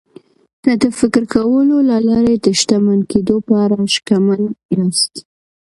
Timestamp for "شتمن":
2.59-2.99